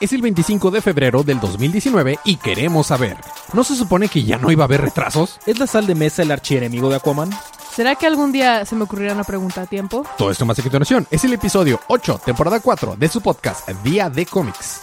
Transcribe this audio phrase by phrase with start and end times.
[0.00, 3.18] Es el 25 de febrero del 2019 y queremos saber,
[3.52, 5.38] ¿no se supone que ya no iba a haber retrasos?
[5.44, 7.30] ¿Es la sal de mesa el archienemigo de Aquaman?
[7.74, 10.04] ¿Será que algún día se me ocurrirá una pregunta a tiempo?
[10.16, 14.08] Todo esto más a continuación es el episodio 8, temporada 4 de su podcast Día
[14.08, 14.80] de Cómics.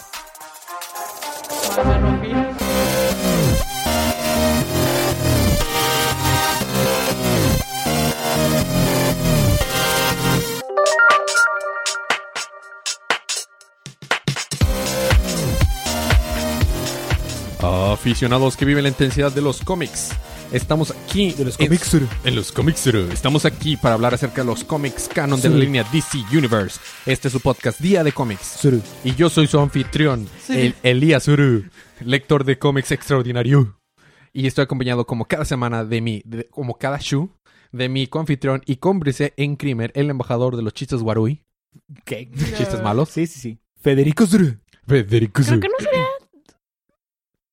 [17.98, 20.10] Aficionados que viven la intensidad de los cómics.
[20.52, 21.94] Estamos aquí De los en- cómics.
[22.24, 22.86] En los cómics.
[22.86, 26.78] Estamos aquí para hablar acerca de los cómics canon de la línea DC Universe.
[27.06, 28.60] Este es su podcast Día de Cómics.
[29.04, 30.52] Y yo soy su anfitrión, Sí.
[30.58, 31.64] el Elías Uru,
[32.00, 33.80] lector de cómics extraordinario.
[34.32, 37.30] Y estoy acompañado como cada semana de mi, de- como cada show,
[37.72, 41.42] de mi confitrión y cómplice en crimen, el embajador de los chistes Warui.
[42.04, 42.30] ¿Qué?
[42.56, 43.08] Chistes malos.
[43.10, 43.58] Sí, sí, sí.
[43.82, 44.56] Federico Suru.
[44.86, 46.02] Federico Creo que no sería...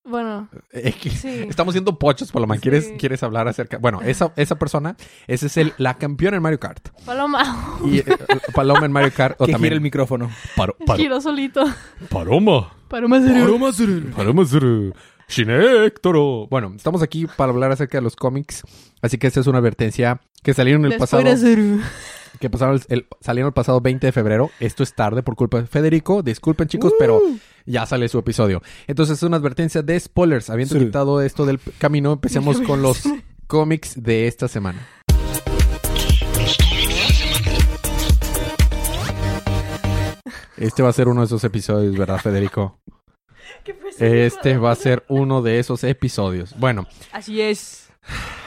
[0.06, 1.28] Bueno, Eh, que- sí.
[1.50, 2.58] Estamos siendo pochos, Paloma.
[2.58, 2.94] ¿Quieres, Sí.
[2.98, 3.78] ¿Quieres hablar acerca?
[3.80, 4.96] Bueno, esa, esa persona,
[5.28, 6.90] esa es el, la campeona en Mario Kart.
[7.06, 7.78] Paloma.
[7.86, 8.06] Y eh,
[8.54, 9.36] Paloma en Mario Kart.
[9.42, 10.30] O Que también gira el micrófono.
[10.56, 11.64] Paro- paro- Giró solito.
[12.10, 12.72] Paloma.
[12.88, 13.42] Paloma serio.
[14.16, 14.94] Paloma Zuru.
[15.28, 16.48] Shinectoro.
[16.50, 18.64] Bueno, estamos aquí para hablar acerca de los cómics.
[19.02, 21.24] Así que esta es una advertencia que salieron el pasado.
[22.40, 24.52] Que pasaron el, el- salieron el pasado 20 de febrero.
[24.60, 26.22] Esto es tarde por culpa de Federico.
[26.22, 27.22] Disculpen, chicos, pero
[27.66, 28.62] ya sale su episodio.
[28.88, 30.50] Entonces es una advertencia de spoilers.
[30.50, 30.86] Habiendo Sí.
[30.86, 33.04] quitado esto del camino, empecemos con los
[33.48, 34.86] cómics de esta semana.
[40.58, 42.80] Este va a ser uno de esos episodios, ¿verdad, Federico?
[44.00, 46.56] Este va a ser uno de esos episodios.
[46.58, 47.90] Bueno, Así es.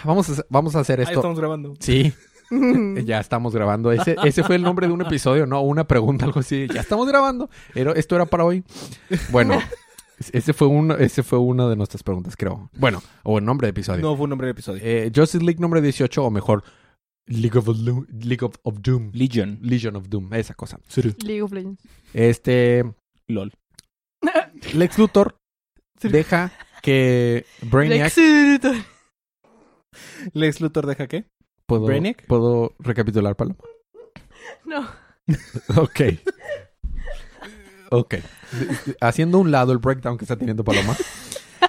[0.05, 1.21] vamos a, vamos a hacer Ahí esto.
[1.21, 1.75] estamos grabando.
[1.81, 2.13] Sí,
[3.05, 3.93] ya estamos grabando.
[3.93, 5.61] Ese, ese fue el nombre de un episodio, ¿no?
[5.63, 6.67] Una pregunta, algo así.
[6.73, 7.49] Ya estamos grabando.
[7.75, 8.65] Pero esto era para hoy.
[9.31, 9.59] Bueno,
[10.33, 12.71] ese fue uno, ese fue una de nuestras preguntas, creo.
[12.77, 14.03] Bueno, o el nombre de episodio.
[14.03, 14.81] No fue un nombre de episodio.
[14.85, 16.63] Eh, Justice League número 18, o mejor,
[17.27, 19.11] League of, League of, of Doom.
[19.13, 19.59] Legion.
[19.63, 20.79] Legion of Doom, esa cosa.
[21.23, 21.83] League of Legends.
[22.13, 22.85] Este,
[23.27, 23.53] LOL.
[24.75, 25.37] Lex Luthor
[26.03, 28.17] deja que Brainiac...
[28.17, 28.77] Lex Luthor.
[30.33, 31.25] Lex Luthor deja qué?
[31.67, 32.27] ¿Puedo, ¿Brainiac?
[32.27, 33.57] ¿Puedo recapitular, Palo?
[34.65, 34.89] No.
[35.77, 36.01] Ok.
[37.91, 38.15] Ok.
[39.01, 40.97] Haciendo un lado el breakdown que está teniendo Paloma.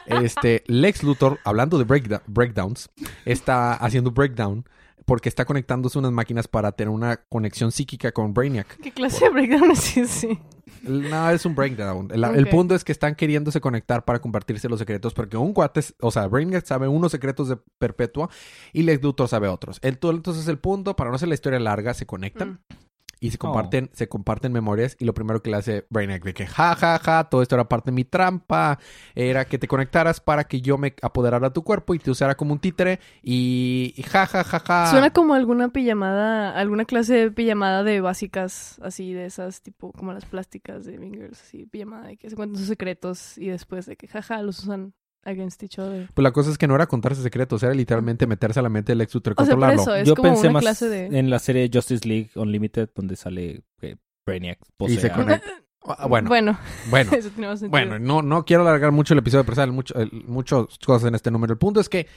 [0.05, 2.89] Este, Lex Luthor, hablando de breakda- breakdowns,
[3.25, 4.65] está haciendo breakdown
[5.09, 8.77] porque está conectándose unas máquinas para tener una conexión psíquica con Brainiac.
[8.79, 10.39] ¿Qué clase de breakdown es ese?
[10.83, 12.09] No, es un breakdown.
[12.13, 15.81] El, el punto es que están queriéndose conectar para compartirse los secretos porque un cuate,
[15.81, 18.29] es- o sea, Brainiac sabe unos secretos de Perpetua
[18.71, 19.79] y Lex Luthor sabe otros.
[19.81, 22.51] El- entonces el punto, para no hacer la historia larga, se conectan.
[22.69, 22.73] Mm.
[23.19, 26.47] Y se comparten, se comparten memorias y lo primero que le hace Brainiac de que
[26.47, 28.79] ja, ja, ja, todo esto era parte de mi trampa,
[29.13, 32.35] era que te conectaras para que yo me apoderara de tu cuerpo y te usara
[32.35, 34.87] como un títere y, y ja, ja, ja, ja.
[34.87, 40.13] Suena como alguna pijamada, alguna clase de pijamada de básicas, así de esas, tipo como
[40.13, 43.97] las plásticas de Mingers, así, pijamada de que se cuentan sus secretos y después de
[43.97, 44.93] que jaja los usan
[45.23, 46.09] against each other.
[46.13, 48.91] Pues la cosa es que no era contarse secretos, era literalmente meterse a la mente
[48.91, 51.05] del ex Luthor y O sea, eso, es Yo como pensé una más clase de...
[51.19, 55.49] en la serie Justice League Unlimited donde sale que Brainiac y se conecta.
[55.83, 56.59] Ah, bueno, bueno,
[56.89, 57.11] bueno.
[57.15, 57.71] eso tiene más sentido.
[57.71, 61.31] Bueno, no, no quiero alargar mucho el episodio, pero salen mucho, muchas cosas en este
[61.31, 61.53] número.
[61.53, 62.07] El punto es que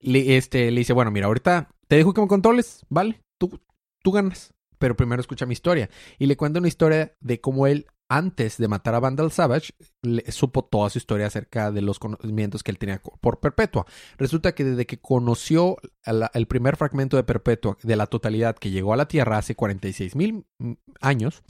[0.00, 3.20] le, este, le dice, bueno, mira, ahorita te dejo que me controles, ¿vale?
[3.38, 3.60] Tú,
[4.02, 4.54] tú ganas.
[4.78, 5.90] Pero primero escucha mi historia.
[6.18, 10.30] Y le cuenta una historia de cómo él, antes de matar a Vandal Savage, le
[10.32, 13.86] supo toda su historia acerca de los conocimientos que él tenía por Perpetua.
[14.16, 18.94] Resulta que desde que conoció el primer fragmento de Perpetua, de la totalidad que llegó
[18.94, 21.42] a la Tierra hace 46 mil mm, años,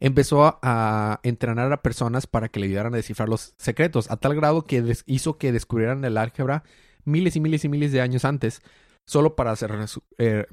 [0.00, 4.34] empezó a, entrenar a personas para que le ayudaran a descifrar los secretos, a tal
[4.34, 6.64] grado que hizo que descubrieran el álgebra
[7.04, 8.62] miles y miles y miles de años antes,
[9.06, 9.72] solo para hacer,
[10.18, 10.46] eh,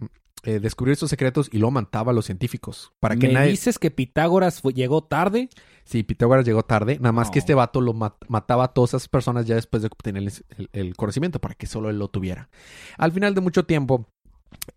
[0.44, 2.91] eh, descubrir estos secretos y lo mandaba a los científicos.
[3.00, 3.51] Para que ¿Me nadie...
[3.51, 5.50] dices que Pitágoras fue- llegó tarde?
[5.85, 9.08] Sí, Pitágoras llegó tarde, nada más que este vato lo mat- mataba a todas esas
[9.08, 12.49] personas ya después de obtener el, el- el conocimiento, para que solo él lo tuviera.
[12.97, 14.08] Al final de mucho tiempo,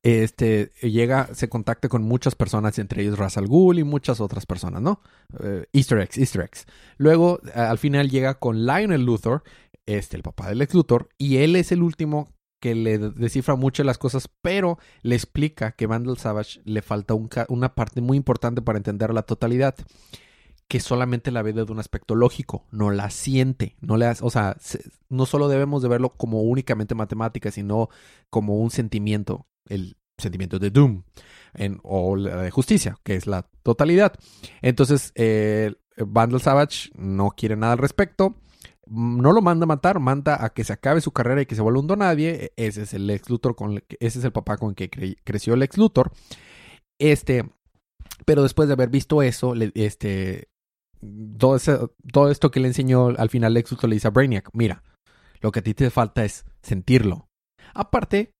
[0.02, 4.44] este llega, se contacta con muchas personas, entre ellos Ra's al Ghul y muchas otras
[4.46, 5.00] personas, ¿no?
[5.40, 6.66] Eh, Easter eggs, Easter eggs.
[6.96, 9.42] Luego, a- al final llega con Lionel Luthor,
[9.86, 12.28] este, el papá del ex Luthor, y él es el último
[12.60, 17.14] que le descifra mucho las cosas, pero le explica que Vandal Savage le falta
[17.48, 19.74] una parte muy importante para entender la totalidad
[20.66, 24.56] que solamente la ve desde un aspecto lógico, no la siente, no le o sea,
[24.60, 27.88] se- no solo debemos de verlo como únicamente matemática, sino
[28.28, 31.04] como un sentimiento, el sentimiento de Doom
[31.54, 34.12] en, o la de justicia, que es la totalidad.
[34.60, 38.34] Entonces, eh, Vandal Savage no quiere nada al respecto.
[38.90, 41.62] No lo manda a matar, manda a que se acabe su carrera y que se
[41.62, 42.44] vuelva un donadie.
[42.46, 44.90] E- Ese es el ex Luthor con el ese es el papá con el que
[44.90, 46.12] cre- creció el ex Luthor.
[47.00, 47.48] Este,
[48.24, 50.48] pero después de haber visto eso, este,
[51.38, 51.58] todo,
[52.12, 54.82] todo esto que le enseñó al final Lex Luthor le dice a Brainiac, mira,
[55.40, 57.28] lo que a ti te falta es sentirlo.
[57.74, 58.32] Aparte,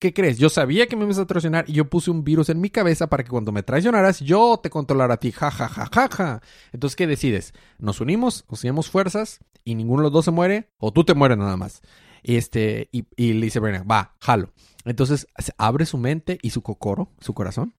[0.00, 0.38] ¿qué crees?
[0.38, 3.08] Yo sabía que me ibas a traicionar y yo puse un virus en mi cabeza
[3.08, 5.32] para que cuando me traicionaras yo te controlara a ti.
[5.32, 6.40] Ja, ja, ja, ja, ja.
[6.72, 7.52] Entonces, ¿qué decides?
[7.78, 8.46] ¿Nos unimos?
[8.48, 9.40] ¿Nos fuerzas?
[9.68, 10.70] ¿Y ninguno de los dos se muere?
[10.78, 11.82] ¿O tú te mueres nada más?
[12.22, 13.04] Este, y,
[13.34, 14.50] le dice Brainiac, va, jalo.
[14.86, 15.26] Entonces,
[15.58, 17.74] abre su mente y su cocoro, su corazón,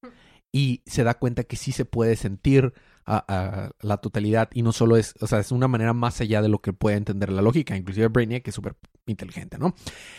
[0.52, 2.76] y se da cuenta que sí se puede sentir
[3.08, 6.44] a, a la totalidad y no solo es, o sea, es una manera más allá
[6.44, 8.76] de lo que puede entender la lógica, inclusive Brainiac que es súper
[9.08, 9.74] inteligente, ¿no?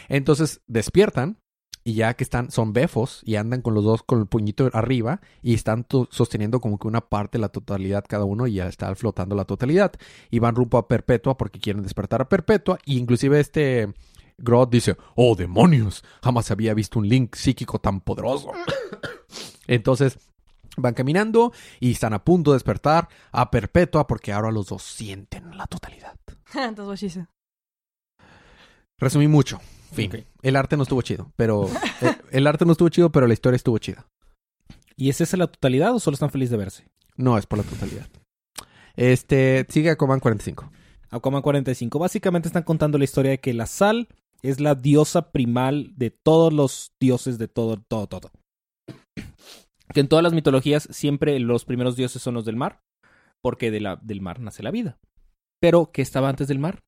[0.09, 1.39] Entonces despiertan
[1.83, 5.21] y ya que están, son befos y andan con los dos con el puñito arriba
[5.43, 8.95] y están sosteniendo como que una parte de la totalidad cada uno y ya está
[8.95, 9.93] flotando la totalidad
[10.31, 13.93] y van rumbo a Perpetua porque quieren despertar a Perpetua y inclusive este
[14.39, 18.53] Grodd dice, oh demonios, jamás había visto un Link psíquico tan poderoso.
[19.67, 20.19] Entonces
[20.77, 25.57] van caminando y están a punto de despertar a Perpetua porque ahora los dos sienten
[25.57, 26.17] la totalidad.
[28.99, 29.61] Resumí mucho.
[29.93, 30.25] Fin.
[30.43, 31.69] El arte no estuvo chido, pero
[32.01, 34.07] eh, el arte no estuvo chido, pero la historia estuvo chida.
[34.97, 36.87] ¿Y es esa la totalidad o solo están felices de verse?
[37.17, 38.07] No es por la totalidad.
[38.97, 40.71] Este, sigue Aquaman 45.
[41.11, 41.99] Aquaman 45.
[41.99, 44.09] Básicamente están contando la historia de que la sal
[44.43, 48.31] es la diosa primal de todos los dioses de todo, todo, todo.
[49.93, 52.83] Que en todas las mitologías siempre los primeros dioses son los del mar,
[53.43, 54.99] porque de la, del mar nace la vida.
[55.61, 56.85] Pero, ¿qué estaba antes del mar?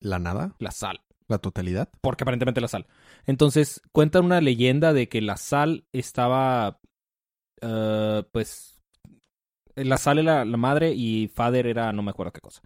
[0.00, 1.00] La nada, La sal.
[1.28, 1.88] La totalidad.
[2.00, 2.86] Porque aparentemente la sal.
[3.26, 6.78] Entonces, cuentan una leyenda de que la sal estaba.
[7.60, 8.80] eh, pues.
[9.74, 12.60] La sal era la madre y Father era no me acuerdo qué cosa.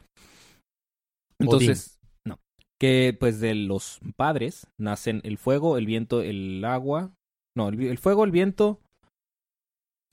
[1.39, 2.41] Entonces, no.
[2.81, 7.15] Que pues de los padres nacen el fuego, el viento, el agua.
[7.57, 8.81] No, el, el fuego, el viento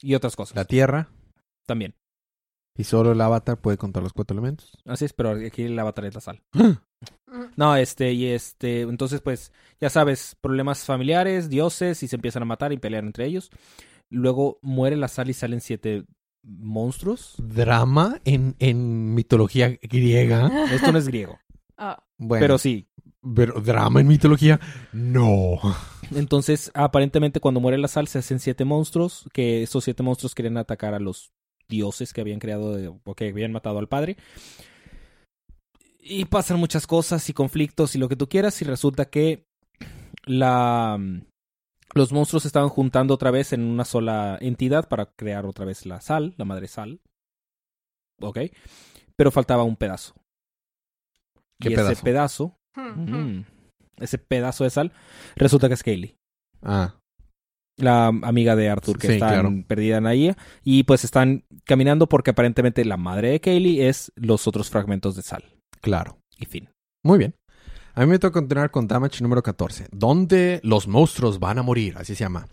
[0.01, 0.55] y otras cosas.
[0.55, 1.09] La tierra.
[1.65, 1.95] También.
[2.75, 4.71] Y solo el avatar puede contar los cuatro elementos.
[4.85, 6.41] Así es, pero aquí el avatar es la sal.
[7.55, 12.45] No, este, y este, entonces pues, ya sabes, problemas familiares, dioses, y se empiezan a
[12.45, 13.49] matar y pelear entre ellos.
[14.11, 16.05] Luego muere la sal y salen siete
[16.43, 17.33] monstruos.
[17.39, 20.51] Drama en, en mitología griega.
[20.73, 21.39] Esto no es griego,
[21.75, 22.87] Ah, Bueno, pero sí.
[23.35, 24.59] pero drama en mitología.
[24.91, 25.59] No.
[26.11, 30.57] Entonces, aparentemente cuando muere la sal se hacen siete monstruos, que esos siete monstruos quieren
[30.57, 31.31] atacar a los
[31.77, 34.17] dioses que habían creado o que habían matado al padre.
[35.99, 39.45] Y pasan muchas cosas y conflictos y lo que tú quieras y resulta que
[40.25, 40.99] la
[41.93, 45.85] los monstruos se estaban juntando otra vez en una sola entidad para crear otra vez
[45.85, 46.99] la sal, la madre sal.
[48.19, 48.39] ¿Ok?
[49.15, 50.15] Pero faltaba un pedazo.
[51.61, 51.91] ¿Qué y pedazo?
[51.91, 53.45] ese pedazo, hmm, mm,
[53.97, 54.91] ese pedazo de sal,
[55.35, 56.15] resulta que es Kaylee
[56.61, 56.95] Ah,
[57.77, 59.51] la amiga de Arthur que Sí, está claro.
[59.67, 64.47] perdida en ahí y pues están caminando porque aparentemente la madre de Kaylee es los
[64.47, 65.43] otros fragmentos de sal
[65.81, 66.19] claro.
[66.37, 66.69] y fin.
[67.03, 67.35] Muy bien.
[67.95, 69.87] A mí me toca continuar con Damage número 14.
[69.91, 71.95] Donde los monstruos van a morir.
[71.97, 72.47] Así se llama.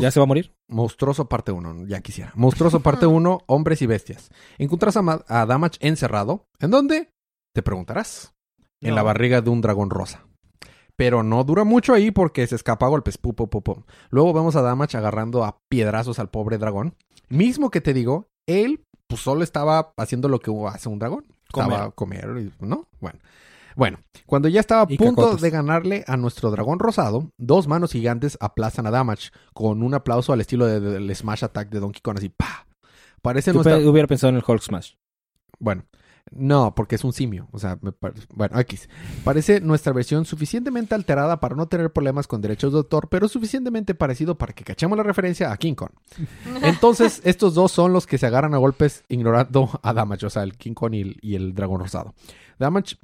[0.00, 0.54] ¿Ya se va a morir?
[0.68, 1.86] Monstruoso parte 1.
[1.86, 2.32] Ya quisiera.
[2.34, 3.40] Monstruoso parte 1.
[3.46, 4.30] Hombres y bestias.
[4.56, 6.46] Encuentras a, Ma- a Damage encerrado.
[6.60, 7.10] ¿En dónde?
[7.54, 8.32] Te preguntarás.
[8.80, 10.24] En la barriga de un dragón rosa.
[11.00, 13.16] Pero no dura mucho ahí porque se escapa a golpes.
[13.16, 13.84] Pu, pu, pu, pu.
[14.10, 16.94] Luego vemos a Damage agarrando a piedrazos al pobre dragón.
[17.30, 21.24] Mismo que te digo, él pues solo estaba haciendo lo que hace un dragón.
[21.52, 21.70] Comer.
[21.72, 22.86] Estaba a comer, y- ¿no?
[23.00, 23.18] Bueno.
[23.76, 28.36] Bueno, cuando ya estaba a punto de ganarle a nuestro dragón rosado, dos manos gigantes
[28.38, 32.18] aplazan a Damage con un aplauso al estilo de- del Smash Attack de Donkey Kong,
[32.18, 32.66] así ¡pa!
[33.22, 33.78] Parece nuestra...
[33.78, 34.92] hubiera pensado en el Hulk Smash.
[35.58, 35.84] Bueno,
[36.30, 37.48] no, porque es un simio.
[37.52, 38.88] O sea, me pare- bueno, X.
[39.24, 43.94] Parece nuestra versión suficientemente alterada para no tener problemas con derechos de autor, pero suficientemente
[43.94, 45.90] parecido para que cachemos la referencia a King Kong.
[46.62, 50.42] Entonces, estos dos son los que se agarran a golpes ignorando a Damage, o sea,
[50.42, 52.14] el King Kong y el, y el dragón rosado.
[52.58, 52.96] Damage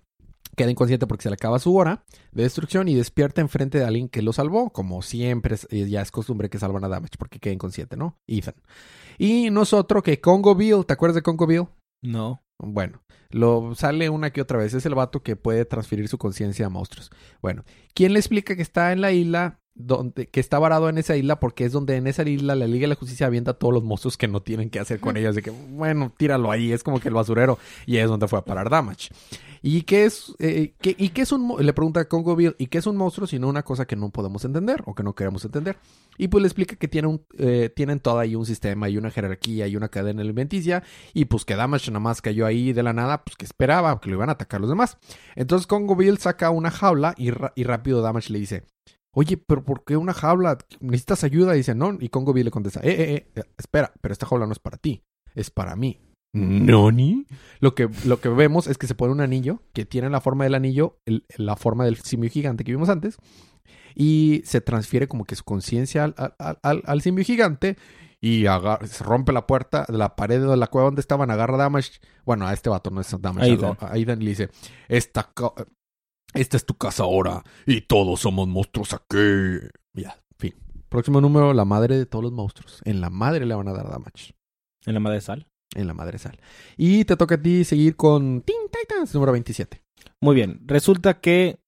[0.54, 4.09] queda inconsciente porque se le acaba su hora de destrucción y despierta enfrente de alguien
[4.09, 7.38] que lo salvó, como siempre es- eh, ya es costumbre que salvan a Damage porque
[7.40, 8.18] queda inconsciente, ¿no?
[8.26, 8.54] Ethan.
[9.18, 11.66] Y nosotros que Congo Bill, ¿te acuerdas de Congo Bill?
[12.02, 12.42] No.
[12.59, 14.75] Bueno, lo sale una que otra vez.
[14.75, 17.11] Es el vato que puede transferir su conciencia a monstruos.
[17.43, 21.17] Bueno, ¿quién le explica que está en la isla donde, que está varado en esa
[21.17, 23.75] isla porque es donde en esa isla la Liga de la Justicia avienta a todos
[23.75, 25.35] los monstruos que no tienen que hacer con ellos.
[25.35, 27.59] De que, bueno, tíralo ahí, es como que el basurero.
[27.85, 29.11] Y ahí es donde fue a parar Damage.
[29.68, 32.68] ¿Y qué es, eh, qué- ¿y qué es un Le pregunta a Congo Bill, ¿y
[32.68, 33.26] qué es un monstruo?
[33.26, 35.76] Sino una cosa que no podemos entender o que no queremos entender.
[36.18, 39.11] Y pues le explica que tiene un, eh, tienen todo ahí un sistema y una
[39.11, 40.85] jerarquía y una cadena alimenticia.
[41.14, 44.08] Y pues que Damage nada más cayó ahí de la nada, pues que esperaba que
[44.08, 44.99] lo iban a atacar los demás.
[45.35, 48.64] Entonces Congo Bill saca una jaula y, y rápido Damage le dice,
[49.11, 50.58] Oye, pero ¿por qué una jaula?
[50.78, 51.54] ¿Necesitas ayuda?
[51.54, 51.96] Y dice, no.
[51.99, 54.76] Y Congo Bill le contesta, eh, eh, eh, espera, pero esta jaula no es para
[54.76, 55.02] ti,
[55.35, 55.99] es para mí.
[56.37, 57.26] ¿Noni?
[57.61, 60.45] Lo que, lo que vemos es que se pone un anillo que tiene la forma
[60.45, 63.16] del anillo, el- la forma del simio gigante que vimos antes,
[63.95, 67.76] y se transfiere como que su conciencia al, al, al- al simio gigante
[68.21, 68.45] y
[68.85, 71.93] se rompe la puerta de la pared de la cueva donde estaban, agarra Damage.
[72.25, 73.76] Bueno, a este vato no es Damage, Aidan.
[73.81, 74.50] a Aidan le dice,
[74.88, 75.33] esta,
[76.35, 79.16] esta es tu casa ahora y todos somos monstruos aquí.
[79.95, 80.55] Ya, fin.
[80.88, 82.81] Próximo número, la madre de todos los monstruos.
[82.85, 84.35] En la madre le van a dar Damage.
[84.85, 85.47] En la madre de sal.
[85.76, 86.38] En la madre sal.
[86.78, 89.83] Y te toca a ti seguir con Teen Titans número 27.
[90.23, 90.61] Muy bien.
[90.64, 91.59] Resulta que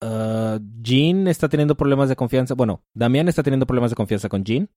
[0.00, 2.54] ah, Jean está teniendo problemas de confianza.
[2.54, 4.70] Bueno, Damián está teniendo problemas de confianza con Jean.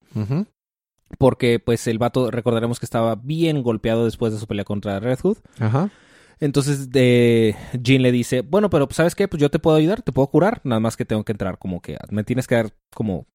[1.20, 5.20] Porque, pues, el vato, recordaremos que estaba bien golpeado después de su pelea contra Red
[5.20, 5.38] Hood.
[5.60, 5.92] Ajá.
[6.40, 9.28] Entonces, de Jean le dice, bueno, pero ¿sabes qué?
[9.28, 11.82] Pues yo te puedo ayudar, te puedo curar, nada más que tengo que entrar, como
[11.82, 13.28] que me tienes que dar, como,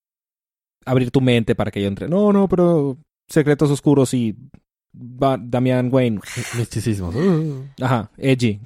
[0.85, 2.09] abrir tu mente para que yo entre.
[2.09, 4.37] No, no, pero secretos oscuros y
[4.93, 6.21] Damian Wayne.
[6.57, 7.15] Misticismos.
[7.81, 8.61] Ajá, edgy.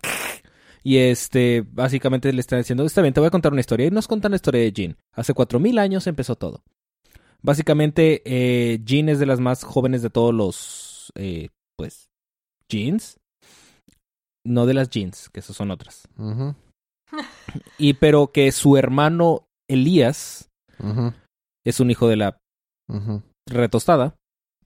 [0.85, 3.87] Y este, básicamente le está diciendo, está bien, te voy a contar una historia.
[3.87, 4.97] Y nos cuentan la historia de Jean.
[5.15, 6.63] Hace cuatro mil años empezó todo.
[7.41, 12.09] Básicamente, eh, Jean es de las más jóvenes de todos los, eh, pues,
[12.69, 13.19] jeans.
[14.45, 16.09] No de las jeans, que esas son otras.
[17.79, 20.49] Y pero que su hermano Elías
[21.65, 22.39] es un hijo de la
[23.49, 24.17] retostada,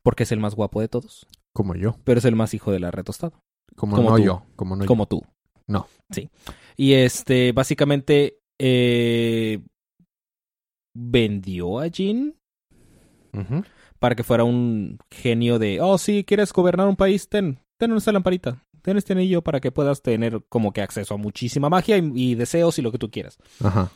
[0.02, 1.26] porque es el más guapo de todos.
[1.56, 1.96] Como yo.
[2.04, 3.32] Pero es el más hijo de la retostada.
[3.74, 4.22] Como, Como no tú.
[4.22, 4.42] yo.
[4.54, 4.88] Como no yo.
[4.88, 5.22] como tú.
[5.66, 5.88] No.
[6.10, 6.28] Sí.
[6.76, 9.60] Y este, básicamente, eh,
[10.94, 13.64] vendió a Ujú.
[13.98, 18.12] para que fuera un genio de, oh, sí, quieres gobernar un país, ten, ten esta
[18.12, 22.12] lamparita, ten este anillo para que puedas tener como que acceso a muchísima magia y,
[22.14, 23.38] y deseos y lo que tú quieras.
[23.62, 23.90] Ajá.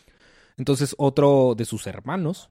[0.56, 2.50] Entonces, otro de sus hermanos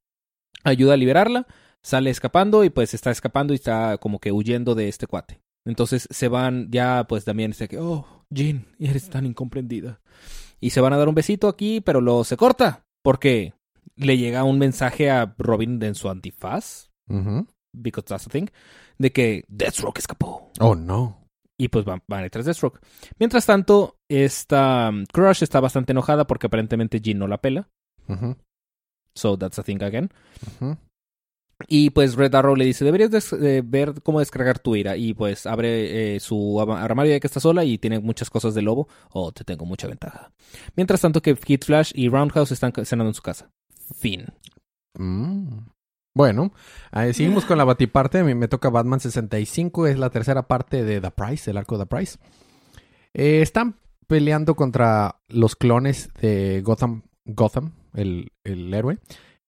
[0.64, 1.46] ayuda a liberarla,
[1.84, 5.42] sale escapando y pues está escapando y está como que huyendo de este cuate.
[5.66, 10.02] Entonces se van ya pues también dice que, oh, Jean, eres tan incomprendida.
[10.60, 13.54] Y se van a dar un besito aquí, pero luego se corta porque
[13.96, 16.90] le llega un mensaje a Robin en su antifaz,
[17.74, 18.48] because that's the thing,
[18.98, 20.52] de que Deathstroke escapó.
[20.60, 21.26] Oh, no.
[21.58, 22.80] Y pues van, van detrás de Deathstroke.
[23.20, 27.70] Mientras tanto, esta um, Crush está bastante enojada porque aparentemente Jean no la pela.
[29.14, 30.10] So that's a thing again.
[30.62, 30.78] Ujú.
[31.68, 34.96] Y pues Red Arrow le dice, deberías de ver cómo descargar tu ira.
[34.96, 38.62] Y pues abre eh, su armario ya que está sola y tiene muchas cosas de
[38.62, 38.88] lobo.
[39.12, 40.32] Oh, te tengo mucha ventaja.
[40.76, 43.52] Mientras tanto que Kid Flash y Roundhouse están cenando en su casa.
[43.94, 44.26] Fin.
[44.98, 45.70] Mm.
[46.16, 46.52] Bueno,
[47.14, 48.20] seguimos con la batiparte.
[48.20, 49.88] A mí me toca Batman 65.
[49.88, 52.20] Es la tercera parte de The Price, el arco de The Price.
[53.14, 53.76] Eh, están
[54.08, 58.98] peleando contra los clones de Gotham, Gotham el, el héroe,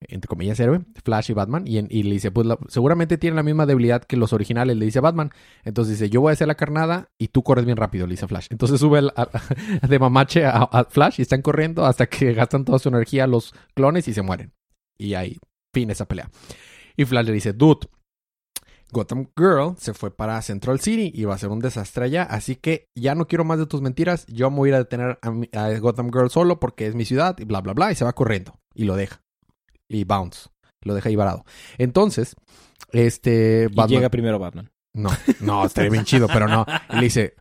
[0.07, 1.63] entre comillas héroe, Flash y Batman.
[1.67, 5.31] Y, le dice, pues seguramente tienen la misma debilidad que los originales, le dice Batman.
[5.63, 8.27] Entonces dice, yo voy a hacer la carnada y tú corres bien rápido, le dice
[8.27, 8.47] Flash.
[8.49, 9.29] Entonces sube a-
[9.87, 14.07] de mamache a, Flash y están corriendo hasta que gastan toda su energía los clones
[14.07, 14.53] y se mueren.
[14.97, 15.37] Y ahí,
[15.73, 16.29] fin esa pelea.
[16.97, 17.87] Y Flash le dice, dude,
[18.91, 22.57] Gotham Girl se fue para Central City y va a ser un desastre allá, así
[22.57, 25.19] que ya no quiero más de tus mentiras, yo me voy a ir a detener
[25.21, 28.03] a, a Gotham Girl solo porque es mi ciudad y bla, bla, bla, y se
[28.03, 29.20] va corriendo y lo deja.
[29.91, 30.49] Y bounce,
[30.81, 31.45] lo deja ahí varado.
[31.77, 32.35] Entonces,
[32.91, 33.69] este...
[33.71, 34.71] Y llega primero Batman.
[34.93, 35.09] no,
[35.41, 36.65] no, estaría bien chido, pero no.
[36.91, 37.35] Y le dice,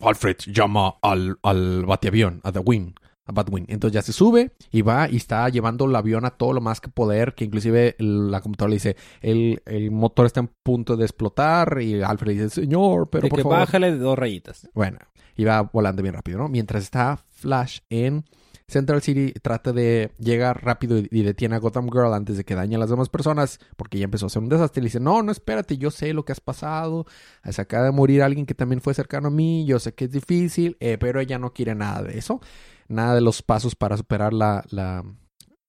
[0.00, 2.94] Alfred, llama al, al batiavión, a The Wing,
[3.26, 3.66] a Batwing.
[3.68, 6.80] Entonces ya se sube y va y está llevando el avión a todo lo más
[6.80, 11.04] que poder, que inclusive la computadora le dice, el, el motor está en punto de
[11.04, 13.58] explotar y Alfred le dice, señor, pero de por que favor.
[13.58, 14.68] bájale de dos rayitas.
[14.74, 14.98] Bueno,
[15.36, 16.48] y va volando bien rápido, ¿no?
[16.48, 18.24] Mientras está Flash en
[18.68, 22.54] Central City, trata de llegar rápido y, y detiene a Gotham Girl antes de que
[22.54, 24.80] dañe a las demás personas, porque ya empezó a ser un desastre.
[24.80, 27.06] Y le dice, no, no, espérate, yo sé lo que has pasado.
[27.50, 30.12] Se acaba de morir alguien que también fue cercano a mí, yo sé que es
[30.12, 32.40] difícil, eh, pero ella no quiere nada de eso.
[32.88, 35.04] Nada de los pasos para superar la, la,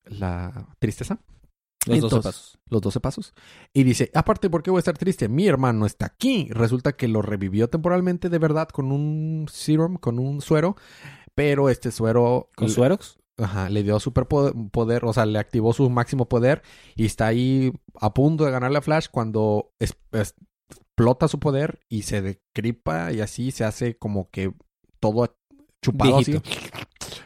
[0.06, 1.20] la tristeza.
[1.86, 2.60] Los doce pasos.
[2.70, 3.34] Los 12 pasos.
[3.74, 5.30] Y dice, aparte, ¿por qué voy a estar triste?
[5.30, 6.50] Mi hermano está aquí.
[6.52, 10.76] Resulta que lo revivió temporalmente de verdad con un serum, con un suero.
[11.40, 12.50] Pero este suero...
[12.56, 13.18] ¿Con Suerox?
[13.38, 16.62] Ajá, le dio superpoder, poder, o sea, le activó su máximo poder
[16.98, 20.36] y está ahí a punto de ganarle a Flash cuando es- es-
[20.70, 24.54] explota su poder y se decripa y así se hace como que
[25.00, 25.39] todo
[25.82, 26.40] chupado así.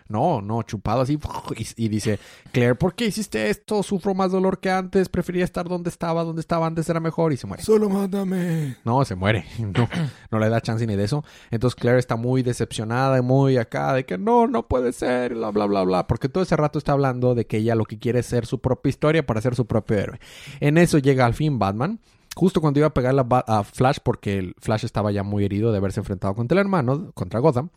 [0.07, 1.17] No, no, chupado así.
[1.57, 2.19] Y, y dice,
[2.51, 3.81] Claire, ¿por qué hiciste esto?
[3.81, 5.09] Sufro más dolor que antes.
[5.09, 6.23] Prefería estar donde estaba.
[6.23, 7.33] Donde estaba antes era mejor.
[7.33, 7.63] Y se muere.
[7.63, 8.77] Solo mándame.
[8.85, 9.45] No, se muere.
[9.73, 9.89] No,
[10.29, 11.23] no le da chance ni de eso.
[11.49, 15.49] Entonces Claire está muy decepcionada y muy acá de que no, no puede ser, bla,
[15.49, 16.05] bla, bla, bla.
[16.05, 18.59] Porque todo ese rato está hablando de que ella lo que quiere es ser su
[18.59, 20.19] propia historia para ser su propio héroe.
[20.59, 21.99] En eso llega al fin Batman.
[22.35, 23.15] Justo cuando iba a pegar
[23.47, 27.11] a Flash, porque el Flash estaba ya muy herido de haberse enfrentado contra el hermano,
[27.13, 27.69] contra Gotham.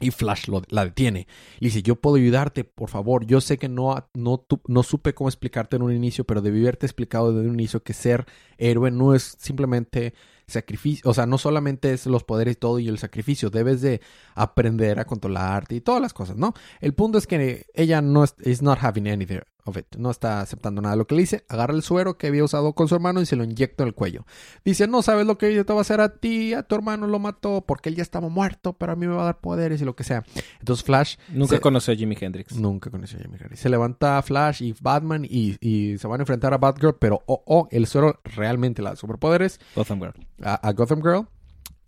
[0.00, 1.26] Y Flash lo- la detiene.
[1.60, 3.24] Y dice, yo puedo ayudarte, por favor.
[3.26, 6.86] Yo sé que no, no, no supe cómo explicarte en un inicio, pero debí haberte
[6.86, 8.26] explicado desde un inicio que ser
[8.58, 10.14] héroe no es simplemente
[10.48, 11.08] sacrificio.
[11.08, 13.48] O sea, no solamente es los poderes y todo y el sacrificio.
[13.50, 14.00] Debes de
[14.34, 16.52] aprender a controlarte y todas las cosas, ¿no?
[16.80, 19.86] El punto es que ella no es not having anything of it.
[19.96, 21.44] No está aceptando nada de lo que le dice.
[21.48, 23.94] Agarra el suero que había usado con su hermano y se lo inyecta en el
[23.94, 24.24] cuello.
[24.64, 27.06] Dice, no sabes lo que yo te va a hacer a ti, a tu hermano
[27.06, 29.80] lo mató porque él ya estaba muerto, pero a mí me va a dar poderes
[29.80, 30.24] y lo que sea.
[30.58, 32.56] Entonces Flash Nunca se- conoció a Jimi Hendrix.
[32.56, 33.56] Nunca conoció a Jimmy Henry.
[33.56, 37.42] Se levanta Flash y Batman y, y se van a enfrentar a Batgirl, pero oh,
[37.46, 40.14] oh, el suero realmente le da superpoderes Gotham Girl.
[40.42, 41.26] a, a Gotham Girl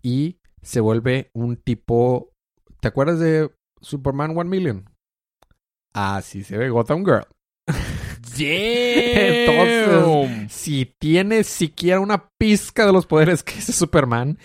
[0.01, 2.31] y se vuelve un tipo...
[2.79, 3.51] ¿Te acuerdas de
[3.81, 4.89] Superman One Million?
[5.93, 7.25] Así se ve Gotham Girl.
[8.37, 14.37] Entonces, si tiene siquiera una pizca de los poderes que es Superman,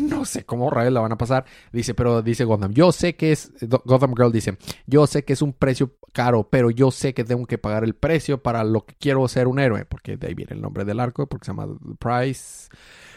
[0.00, 1.44] no sé cómo rayos la van a pasar.
[1.72, 3.52] Dice, pero dice Gotham, yo sé que es,
[3.84, 7.46] Gotham Girl dice, yo sé que es un precio caro, pero yo sé que tengo
[7.46, 10.54] que pagar el precio para lo que quiero ser un héroe, porque de ahí viene
[10.54, 12.68] el nombre del arco, porque se llama The Price.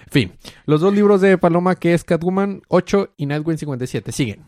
[0.06, 0.34] En fin,
[0.66, 4.44] los dos libros de Paloma, que es Catwoman 8 y Nightwing 57, siguen.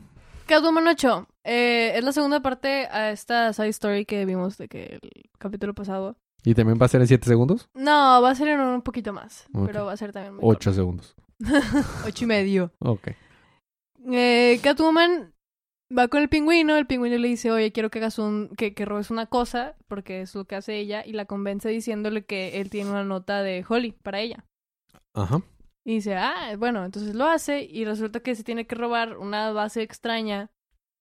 [0.46, 1.28] Catwoman 8.
[1.44, 5.74] Eh, es la segunda parte a esta side story que vimos de que el capítulo
[5.74, 6.16] pasado.
[6.46, 7.70] ¿Y también va a ser en 7 segundos?
[7.74, 9.48] No, va a ser en un poquito más.
[9.66, 11.16] Pero va a ser también muy 8 segundos.
[11.16, 11.28] corto.
[12.08, 12.72] Ocho y medio.
[12.80, 13.10] Ok.
[14.12, 15.34] Eh, Catwoman
[15.98, 16.76] va con el pingüino.
[16.76, 18.50] El pingüino le dice, oye, quiero que hagas un...
[18.58, 19.76] Que, que robes una cosa.
[19.88, 21.06] Porque es lo que hace ella.
[21.06, 24.44] Y la convence diciéndole que él tiene una nota de Holly para ella.
[25.14, 25.42] Ajá.
[25.86, 29.52] Y dice, ah, bueno, entonces lo hace y resulta que se tiene que robar una
[29.52, 30.50] base extraña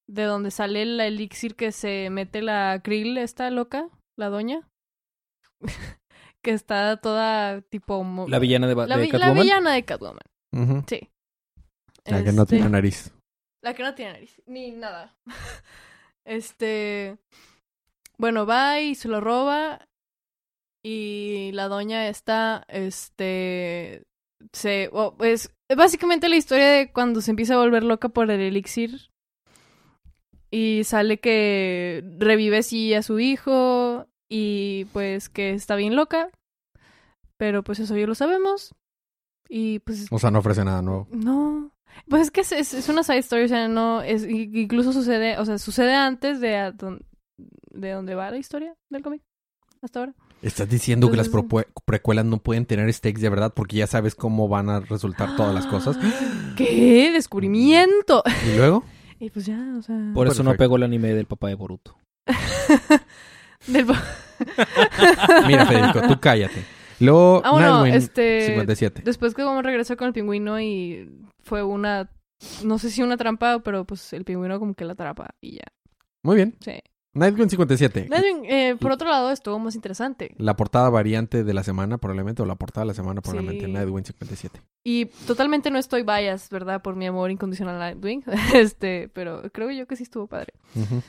[0.09, 3.89] de donde sale el elixir que se mete la Krill, esta loca,
[4.19, 4.69] la doña.
[6.45, 8.03] que está toda tipo...
[8.03, 9.43] mo- La villana de, la, de vi- la Catwoman.
[9.43, 11.09] villana de Catwoman, sí.
[12.05, 13.13] La que no Este, tiene nariz.
[13.63, 15.15] La que no tiene nariz, ni nada.
[16.27, 17.17] este...
[18.19, 19.87] Bueno, va y se lo roba
[20.85, 24.03] y la doña está, este,
[24.53, 28.41] se, oh, es básicamente la historia de cuando se empieza a volver loca por el
[28.41, 29.11] elixir
[30.53, 36.29] y sale que revive así a su hijo y pues que está bien loca,
[37.37, 38.75] pero pues eso ya lo sabemos
[39.49, 41.09] y pues O sea, no ofrece nada nuevo.
[41.11, 41.71] no.
[42.09, 45.37] Pues es que es, es- es una side story, o sea, no, es, incluso sucede,
[45.39, 47.05] o sea, sucede antes de, a don-
[47.71, 49.21] de donde va la historia del cómic,
[49.83, 50.15] hasta ahora.
[50.41, 51.29] Estás diciendo que las
[51.85, 55.55] precuelas no pueden tener stakes de verdad porque ya sabes cómo van a resultar todas
[55.55, 55.99] las cosas.
[56.57, 58.23] ¡Qué descubrimiento!
[58.51, 58.85] ¿Y luego?
[59.23, 59.97] Y pues ya, o sea...
[60.15, 61.97] Por eso no pegó el anime del papá de Boruto.
[63.69, 63.87] del-
[65.47, 66.65] Mira, Federico, tú cállate.
[66.99, 68.47] Luego, Ah, bueno, Nightwing este...
[68.47, 69.03] 57.
[69.05, 71.09] Después que como regresó con el pingüino y
[71.41, 72.11] fue una...
[72.65, 75.65] No sé si una trampa, pero pues el pingüino como que la atrapa y ya.
[76.25, 76.57] Muy bien.
[76.61, 76.81] Sí.
[77.15, 78.09] Nightwing 57.
[78.09, 80.35] Nightwing, eh, por otro lado, estuvo más interesante.
[80.39, 83.73] La portada variante de la semana, probablemente, o la portada de la semana, probablemente, Sí.
[83.73, 84.63] Nightwing 57.
[84.83, 86.81] Y totalmente no estoy bias, ¿verdad?
[86.81, 88.25] Por mi amor incondicional a Nightwing.
[88.55, 90.55] este, pero creo yo que sí estuvo padre.
[90.75, 91.03] Ujú,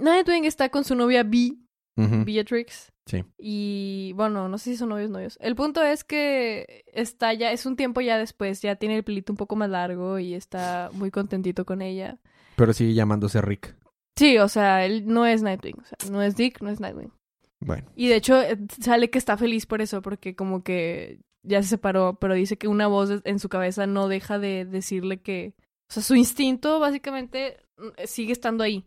[0.00, 1.58] Nightwing está con su novia Bee,
[1.96, 2.24] ujú.
[2.24, 2.92] Beatrix.
[3.06, 3.24] Sí.
[3.38, 5.38] Y bueno, no sé si son novios, novios.
[5.40, 9.32] El punto es que está ya, es un tiempo ya después, ya tiene el pelito
[9.32, 12.18] un poco más largo y está muy contentito con ella.
[12.56, 13.74] Pero sigue llamándose Rick.
[14.18, 17.12] Sí, o sea, él no es Nightwing, o sea, no es Dick, no es Nightwing.
[17.60, 17.88] Bueno.
[17.94, 21.68] Y de hecho eh, sale que está feliz por eso, porque como que ya se
[21.68, 25.54] separó, pero dice que una voz en su cabeza no deja de decirle que,
[25.88, 28.84] o sea, su instinto básicamente mm, sigue estando ahí.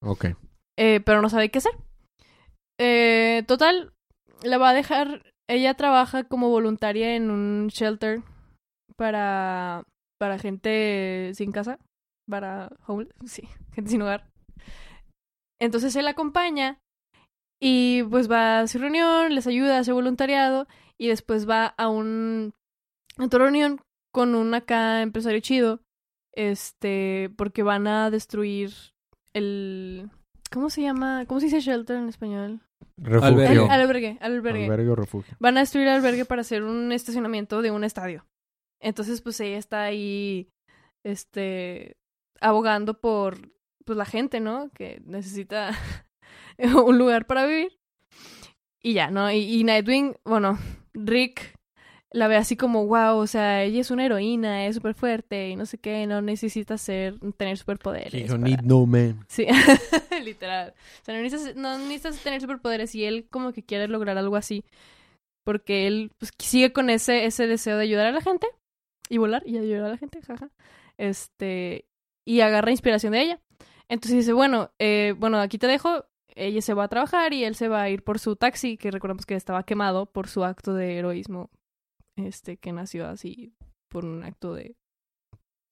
[0.00, 0.26] Ok.
[0.76, 1.72] eh, pero no sabe qué hacer.
[2.78, 3.92] Eh, total,
[4.42, 5.32] la va a dejar.
[5.48, 8.20] Ella trabaja como voluntaria en un shelter
[8.96, 9.84] para,
[10.18, 11.78] para gente sin casa,
[12.28, 14.31] para homeless, sí, gente sin hogar.
[15.60, 16.78] Entonces él la acompaña
[17.60, 20.66] y pues va a su reunión, les ayuda a hacer voluntariado
[20.98, 22.52] y después va a un
[23.18, 23.80] a otra reunión
[24.12, 25.80] con un acá empresario chido,
[26.34, 28.70] este, porque van a destruir
[29.34, 30.10] el
[30.50, 31.24] ¿Cómo se llama?
[31.26, 32.60] ¿Cómo se dice shelter en español?
[32.98, 33.26] Refugio.
[33.26, 33.58] Albergue.
[33.70, 34.64] Al- albergue, albergue.
[34.66, 35.34] Albergue o refugio.
[35.40, 38.26] Van a destruir el albergue para hacer un estacionamiento de un estadio.
[38.82, 40.48] Entonces, pues ella está ahí,
[41.06, 41.96] este,
[42.40, 43.38] abogando por,
[43.84, 44.70] pues la gente, ¿no?
[44.70, 45.72] Que necesita
[46.86, 47.78] un lugar para vivir.
[48.82, 49.30] Y ya, ¿no?
[49.30, 50.58] Y, y Nightwing, bueno,
[50.94, 51.54] Rick
[52.14, 55.56] la ve así como, wow, o sea, ella es una heroína, es súper fuerte y
[55.56, 58.12] no sé qué, no necesita ser, tener superpoderes.
[58.12, 59.24] You don't para- need no man.
[59.28, 59.46] Sí,
[60.22, 60.74] literal.
[61.00, 64.36] O sea, no necesitas, no necesitas tener superpoderes y él como que quiere lograr algo
[64.36, 64.64] así.
[65.44, 68.46] Porque él pues, sigue con ese, ese deseo de ayudar a la gente
[69.08, 70.50] y volar y ayudar a la gente, jaja.
[70.98, 71.86] Este,
[72.26, 73.40] y agarra inspiración de ella.
[73.88, 76.06] Entonces dice, bueno, eh, bueno, aquí te dejo.
[76.34, 78.90] Ella se va a trabajar y él se va a ir por su taxi, que
[78.90, 81.50] recordamos que estaba quemado por su acto de heroísmo,
[82.16, 83.54] este, que nació así
[83.90, 84.76] por un acto de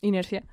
[0.03, 0.45] inercia.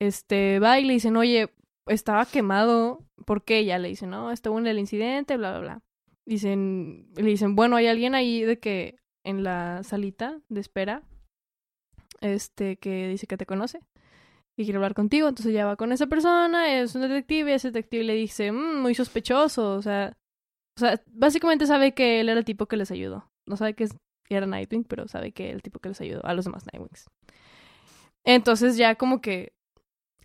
[0.00, 1.50] Este, va y le dicen, oye,
[1.86, 3.64] estaba quemado, ¿por qué?
[3.64, 5.82] Ya le dicen, no, estuvo en el incidente, bla, bla, bla.
[6.26, 11.02] Dicen, le dicen, bueno, hay alguien ahí de que en la salita de espera,
[12.20, 13.80] este, que dice que te conoce
[14.58, 17.68] y quiere hablar contigo, entonces ya va con esa persona, es un detective, y ese
[17.68, 20.16] detective le dice, "Mm, muy sospechoso, o sea,
[20.76, 23.30] o sea, básicamente sabe que él era el tipo que les ayudó.
[23.46, 23.88] No sabe que
[24.30, 27.06] era Nightwing, pero sabe que era el tipo que les ayudó a los demás Nightwings.
[28.24, 29.52] Entonces ya como que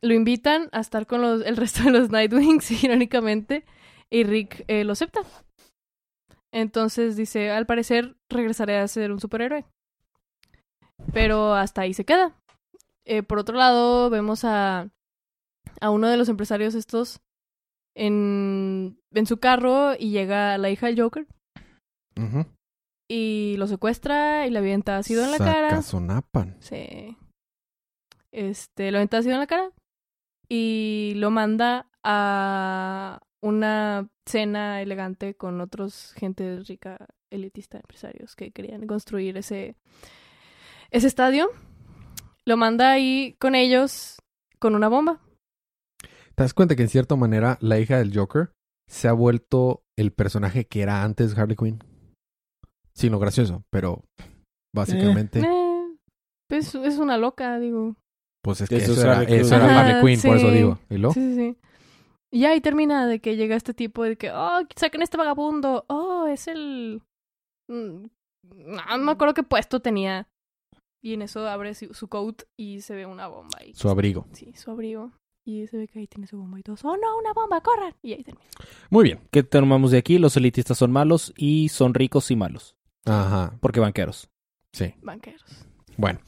[0.01, 3.65] lo invitan a estar con los, el resto de los Nightwings, irónicamente,
[4.09, 5.21] y Rick eh, lo acepta.
[6.53, 9.65] Entonces dice, al parecer regresaré a ser un superhéroe.
[11.11, 12.33] Pero hasta ahí se queda.
[13.05, 14.89] Eh, por otro lado, vemos a,
[15.79, 17.21] a uno de los empresarios estos
[17.95, 21.27] en, en su carro y llega la hija del Joker
[22.17, 22.45] Ujú.
[23.07, 25.69] y lo secuestra y le avienta ácido en la cara.
[25.69, 26.57] Sacazonapan.
[26.59, 27.15] Sí.
[28.31, 29.71] Este, lo avienta ácido en la cara
[30.49, 36.97] y lo manda a una cena elegante con otros gente rica,
[37.29, 39.75] elitista, empresarios que querían construir ese,
[40.89, 41.49] ese estadio.
[42.47, 44.17] Lo manda ahí con ellos
[44.59, 45.21] con una bomba.
[46.35, 48.51] ¿Te das cuenta que en cierta manera la hija del Joker
[48.87, 51.79] se ha vuelto el personaje que era antes Harley Quinn?
[52.93, 54.03] Sí, lo gracioso, pero
[54.73, 55.95] básicamente, Eh,
[56.49, 57.95] pues es una loca, digo.
[58.43, 59.39] pues es que Eso eso, es era, Harley Quinn.
[59.41, 60.79] eso era Ajá, Harley Quinn, por eso digo.
[60.89, 61.13] ¿Y luego?
[61.13, 61.57] Sí, sí, sí.
[62.31, 65.85] Y ahí termina de que llega este tipo de que, oh, saquen este vagabundo.
[65.87, 67.01] Oh, es el...
[67.69, 68.05] mm,
[68.43, 70.27] No me acuerdo qué puesto tenía.
[71.05, 73.73] Y en eso abre su, su coat y se ve una bomba ahí.
[73.75, 74.25] Su abrigo.
[74.33, 75.11] Sí, su abrigo.
[75.45, 77.93] Y se ve que ahí tiene su bomba y todos, oh no, una bomba, corran.
[78.01, 78.49] Y ahí termina.
[78.89, 79.19] Muy bien.
[79.31, 80.17] ¿Qué tomamos de aquí?
[80.17, 82.75] Los elitistas son malos y son ricos y malos.
[83.05, 84.31] Ajá, Porque banqueros.
[84.73, 84.95] sí.
[85.03, 85.43] Banqueros.
[85.97, 86.19] Bueno,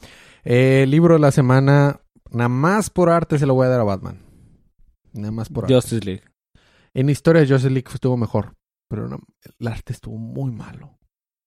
[0.44, 3.84] eh, libro de la semana, nada más por arte se lo voy a dar a
[3.84, 4.20] Batman.
[5.12, 5.74] Nada más por arte.
[5.74, 6.22] Justice League.
[6.94, 8.54] En historia de Justice League estuvo mejor,
[8.88, 9.18] pero no-
[9.58, 10.96] el arte estuvo muy malo.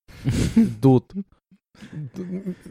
[0.82, 1.24] Dude.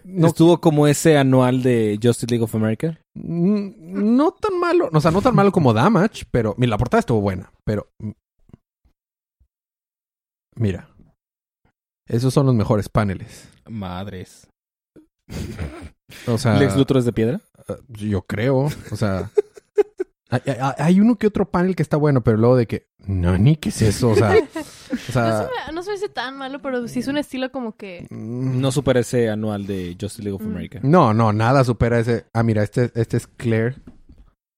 [0.04, 2.98] No, Estuvo como ese anual de Justice League of America.
[3.14, 7.00] Mm, No tan malo, o sea, no tan malo como Damage, pero mira, la portada
[7.00, 8.10] estuvo buena, pero mm,
[10.56, 10.88] mira,
[12.06, 13.48] esos son los mejores paneles.
[13.68, 14.48] Madres.
[16.26, 17.40] O sea, ¿Lex Luthor es de piedra?
[17.68, 19.30] eh, yo creo, o sea,
[20.28, 23.38] hay, hay- hay uno que otro panel que está bueno, pero luego de que, no,
[23.38, 24.34] ni qué es eso, o sea,
[24.90, 27.16] o No sea, se, me, no se me hace tan malo, pero sí es un
[27.18, 28.06] estilo como que...
[28.10, 30.50] No supera ese anual de Justice League of Mm.
[30.50, 30.80] America.
[30.82, 32.26] No, no, nada supera ese.
[32.34, 33.76] Ah, mira, este, este es Claire.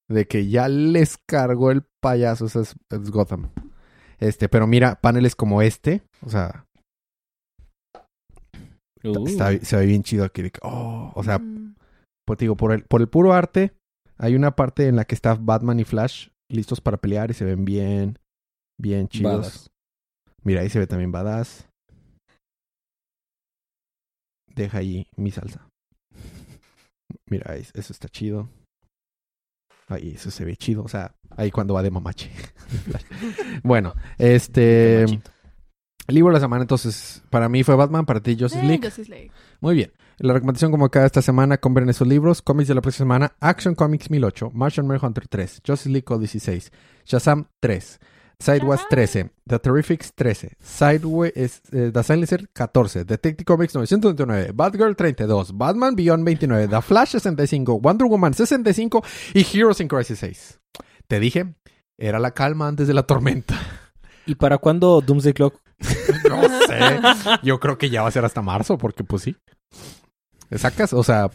[0.09, 2.47] De que ya les cargó el payaso.
[2.47, 3.51] Ese es, es Gotham.
[4.19, 6.03] Este, pero mira, paneles como este.
[6.25, 6.65] O sea,
[9.05, 9.27] Uh.
[9.27, 10.43] está- se ve bien chido aquí.
[10.43, 11.75] de que, oh, o sea, mm,
[12.27, 13.73] pues digo, por el, por el puro arte,
[14.19, 17.45] hay una parte en la que está Batman y Flash listos para pelear y se
[17.45, 18.19] ven bien,
[18.81, 19.33] bien chidos.
[19.35, 19.71] Badass.
[20.45, 21.69] Mira, ahí se ve también badass.
[24.55, 25.67] Deja ahí mi salsa.
[27.29, 28.49] Mira, ahí- eso está chido.
[29.89, 30.83] Ahí, eso se ve chido.
[30.83, 32.31] O sea, ahí cuando va de mamache.
[33.63, 35.07] bueno, este...
[36.09, 38.85] Libro de la semana, entonces, para mí fue Batman, para ti Justice eh, League.
[38.85, 39.31] Justice League.
[39.61, 39.93] Muy bien.
[40.19, 42.43] La recomendación como cada esta semana, compren esos libros.
[42.43, 43.33] Cómics de la próxima semana.
[43.41, 44.51] Action Comics 1008.
[44.53, 45.63] Martian Manhunter 3.
[45.67, 46.73] Justice League Code 16.
[47.05, 48.01] Shazam 3.
[48.43, 48.89] Sideways Shazam.
[48.91, 49.31] 13.
[49.47, 50.51] The Terrifics 13.
[50.61, 53.05] Sideways, eh, The Silencer 14.
[53.05, 54.53] Detective Comics 929.
[54.53, 55.53] Batgirl 32.
[55.57, 56.69] Batman Beyond 29.
[56.69, 57.81] The Flash 65.
[57.81, 59.03] Wonder Woman 65.
[59.35, 60.61] Y Heroes in Crisis 6.
[61.07, 61.55] Te dije,
[61.99, 63.61] era la calma antes de la tormenta.
[64.27, 65.61] ¿Y para cuándo Doomsday Clock?
[66.29, 66.79] No sé.
[67.43, 69.37] Yo creo que ya va a ser hasta marzo, porque pues sí.
[70.51, 70.95] ¿Sacas?
[70.95, 71.31] O sea,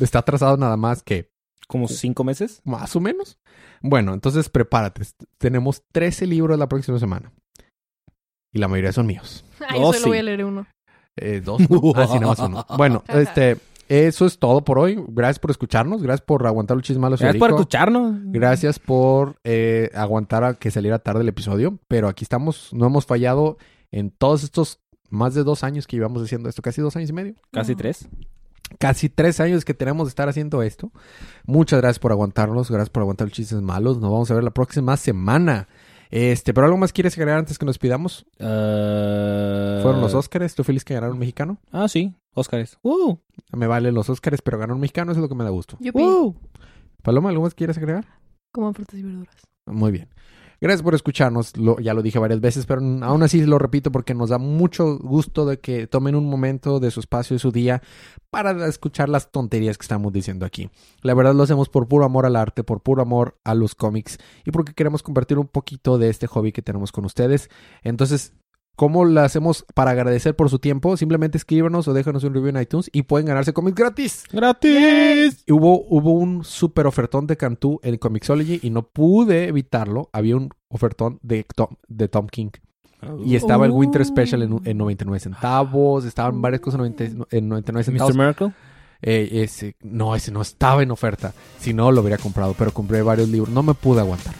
[0.00, 1.30] está atrasado nada más que
[1.68, 2.60] como cinco meses.
[2.64, 3.38] Más o menos.
[3.80, 5.02] Bueno, entonces prepárate.
[5.38, 7.32] Tenemos 13 libros la próxima semana.
[8.52, 9.44] Y la mayoría son míos.
[9.68, 10.08] Ay, Oh, solo sí.
[10.08, 10.66] voy a leer uno.
[11.16, 11.60] Eh, dos.
[11.68, 11.92] ¿no?
[11.94, 12.66] Ah, sí, nada más uno.
[12.76, 14.98] Bueno, este, eso es todo por hoy.
[15.08, 16.02] Gracias por escucharnos.
[16.02, 17.20] Gracias por aguantar los chismalos.
[17.20, 18.16] Gracias por escucharnos.
[18.24, 21.78] Gracias por eh, aguantar a que saliera tarde el episodio.
[21.88, 22.72] Pero aquí estamos.
[22.72, 23.58] No hemos fallado
[23.90, 26.62] en todos estos más de dos años que llevamos haciendo esto.
[26.62, 27.34] Casi dos años y medio.
[27.52, 28.08] Casi tres.
[28.78, 30.90] Casi tres años que tenemos de estar haciendo esto.
[31.46, 32.70] Muchas gracias por aguantarnos.
[32.70, 33.98] Gracias por aguantar los chistes malos.
[33.98, 35.68] Nos vamos a ver la próxima semana.
[36.10, 38.24] Este, pero algo más quieres agregar antes que nos pidamos?
[38.40, 40.52] Ah, Fueron los Óscares.
[40.52, 41.58] Estoy feliz que ganaron un mexicano.
[41.70, 42.14] Ah, sí.
[42.34, 42.78] Óscares.
[42.82, 43.16] Uh,
[43.52, 45.12] Me vale los Óscares, pero ganó un mexicano.
[45.12, 45.76] Eso es lo que me da gusto.
[45.80, 46.02] Yupi.
[46.02, 46.34] uh.
[47.02, 48.06] Paloma, ¿algo más quieres agregar?
[48.52, 49.34] Coman frutas y verduras.
[49.66, 50.08] Muy bien.
[50.60, 51.52] Gracias por escucharnos.
[51.80, 55.46] Ya lo dije varias veces, pero aún así lo repito porque nos da mucho gusto
[55.46, 57.80] de que tomen un momento de su espacio y su día
[58.30, 60.68] para escuchar las tonterías que estamos diciendo aquí.
[61.02, 64.18] La verdad lo hacemos por puro amor al arte, por puro amor a los cómics
[64.44, 67.50] y porque queremos compartir un poquito de este hobby que tenemos con ustedes.
[67.82, 68.32] Entonces,
[68.78, 70.96] ¿cómo lo hacemos para agradecer por su tiempo?
[70.96, 74.22] Simplemente escríbanos o déjanos un review en iTunes y pueden ganarse cómics gratis.
[74.30, 75.42] ¡Gratis!
[75.46, 80.10] Y Hubo, hubo un super ofertón de Cantú en Comixology y no pude evitarlo.
[80.12, 82.50] Había un ofertón de Tom, de Tom King.
[83.24, 84.04] Y estaba el Winter.
[84.04, 86.04] Special en, en 99 centavos.
[86.04, 88.14] Estaban varias cosas en 90 en 99 centavos.
[88.14, 88.18] Mr.
[88.18, 88.52] Miracle.
[89.02, 91.32] Eh, ese, no, ese no estaba en oferta.
[91.58, 92.54] Si no, lo hubiera comprado.
[92.56, 93.52] Pero compré varios libros.
[93.52, 94.34] No me pude aguantar.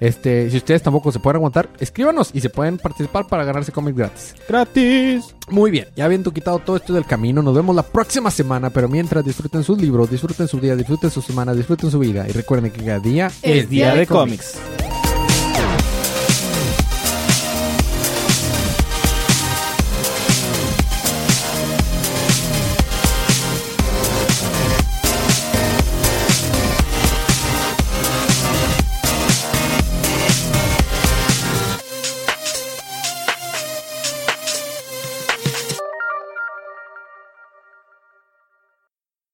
[0.00, 3.96] Este, si ustedes tampoco se pueden aguantar, escríbanos y se pueden participar para ganarse cómics
[3.96, 4.34] gratis.
[4.48, 5.34] ¡Gratis!
[5.48, 8.88] Muy bien, ya habiendo quitado todo esto del camino, nos vemos la próxima semana, pero
[8.88, 12.70] mientras disfruten sus libros, disfruten su día, disfruten su semana, disfruten su vida y recuerden
[12.70, 14.58] que cada día Es día de cómics.